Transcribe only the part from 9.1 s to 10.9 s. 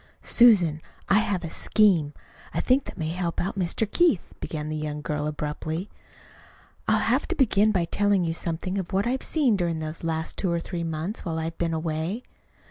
seen during these last two or three